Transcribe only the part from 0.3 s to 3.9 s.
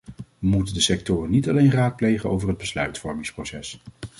We moeten de sectoren niet alleen raadplegen over het besluitvormingsproces.